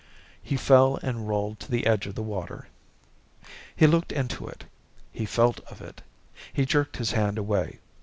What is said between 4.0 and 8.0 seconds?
into it. He felt of it. He jerked his hand away.